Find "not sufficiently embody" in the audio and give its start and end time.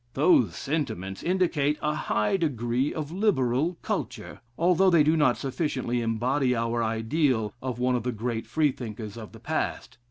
5.15-6.55